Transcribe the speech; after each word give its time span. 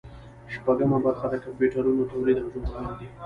شپږمه 0.53 0.97
برخه 1.05 1.25
د 1.31 1.35
کمپیوټرونو 1.45 2.09
تولید 2.11 2.37
او 2.41 2.47
جوړول 2.53 2.91
دي. 2.99 3.07